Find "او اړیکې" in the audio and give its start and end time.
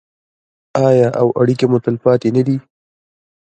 1.19-1.65